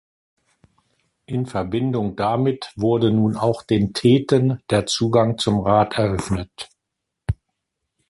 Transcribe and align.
In 1.27 1.45
Verbindung 1.45 2.15
damit 2.15 2.73
wurde 2.75 3.11
nun 3.11 3.35
auch 3.35 3.61
den 3.61 3.93
Theten 3.93 4.59
der 4.71 4.87
Zugang 4.87 5.37
zum 5.37 5.59
Rat 5.59 5.99
eröffnet. 5.99 6.71